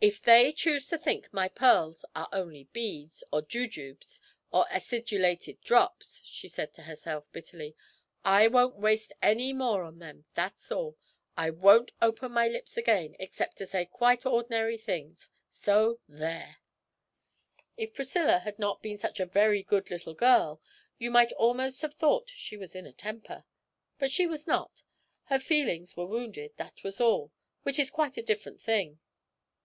[0.00, 4.20] 'If they choose to think my pearls are only beads, or jujubes,
[4.52, 7.74] or acidulated drops,' she said to herself, bitterly,
[8.24, 10.96] 'I won't waste any more on them, that's all!
[11.36, 16.58] I won't open my lips again, except to say quite ordinary things so there!'
[17.76, 20.60] If Priscilla had not been such a very good little girl,
[20.98, 23.44] you might almost have thought she was in a temper;
[23.98, 24.82] but she was not;
[25.24, 27.32] her feelings were wounded, that was all,
[27.64, 29.00] which is quite a different thing.